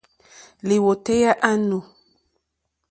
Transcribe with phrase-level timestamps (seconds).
[0.67, 1.77] Lìwòtéyá á nù.